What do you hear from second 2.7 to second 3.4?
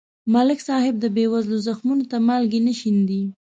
شیندي.